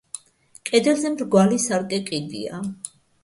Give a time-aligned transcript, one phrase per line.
[0.69, 2.63] კედელზე მრგვალი სარკე კიდია.